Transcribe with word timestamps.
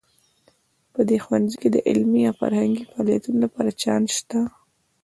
په 0.93 1.01
دې 1.07 1.17
ښوونځي 1.23 1.55
کې 1.61 1.69
د 1.71 1.77
علمي 1.87 2.21
او 2.29 2.37
فرهنګي 2.41 2.83
فعالیتونو 2.91 3.37
لپاره 3.45 3.77
چانس 3.81 4.09
شته 4.19 4.39